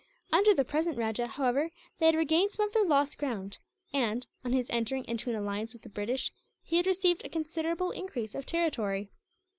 [0.33, 1.69] Under the present rajah, however,
[1.99, 3.59] they had regained some of their lost ground
[3.93, 6.31] and, on his entering into an alliance with the British,
[6.63, 9.11] he had received a considerable increase of territory.